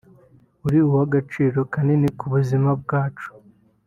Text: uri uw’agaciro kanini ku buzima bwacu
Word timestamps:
uri 0.65 0.77
uw’agaciro 0.87 1.59
kanini 1.73 2.09
ku 2.17 2.25
buzima 2.33 2.69
bwacu 2.81 3.29